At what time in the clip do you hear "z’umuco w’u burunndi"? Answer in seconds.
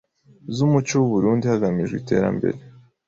0.55-1.45